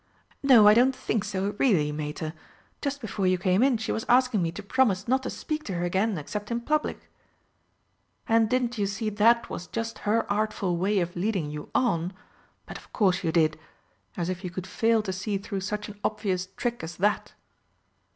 [0.41, 2.33] "No, I don't think so, really, Mater.
[2.81, 5.75] Just before you came in she was asking me to promise not to speak to
[5.75, 7.07] her again, except in public."
[8.27, 12.13] "And didn't you see that was just her artful way of leading you on?
[12.65, 13.59] But of course you did!
[14.17, 17.33] As if you could fail to see through such an obvious trick as that."